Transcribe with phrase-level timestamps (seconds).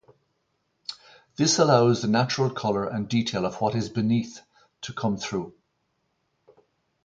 [1.35, 4.41] This allows the natural color and detail of what is beneath
[4.81, 5.53] to come through.